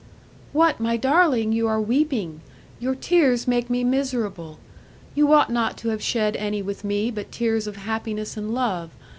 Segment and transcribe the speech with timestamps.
[0.51, 1.51] "What, my darling!
[1.53, 2.41] you are weeping!
[2.79, 4.57] Your tears make me miserable.
[5.13, 8.89] You ought not to have shed any with me but tears of happiness and love.